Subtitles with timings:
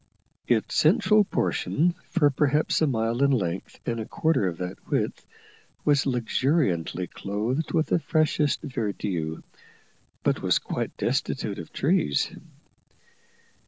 [0.47, 5.27] Its central portion, for perhaps a mile in length and a quarter of that width,
[5.85, 9.43] was luxuriantly clothed with the freshest verdure,
[10.23, 12.33] but was quite destitute of trees.